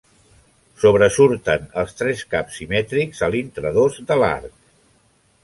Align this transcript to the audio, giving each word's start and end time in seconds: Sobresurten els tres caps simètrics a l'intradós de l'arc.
Sobresurten 0.83 1.67
els 1.81 1.93
tres 1.99 2.23
caps 2.33 2.57
simètrics 2.61 3.23
a 3.29 3.31
l'intradós 3.37 4.01
de 4.11 4.19
l'arc. 4.25 4.59